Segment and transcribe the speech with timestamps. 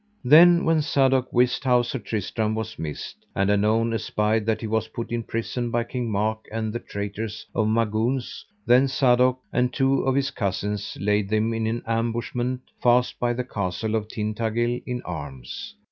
[0.25, 4.87] Then when Sadok wist how Sir Tristram was missed, and anon espied that he was
[4.87, 10.01] put in prison by King Mark and the traitors of Magouns, then Sadok and two
[10.01, 15.03] of his cousins laid them in an ambushment, fast by the Castle of Tintagil, in
[15.03, 15.75] arms.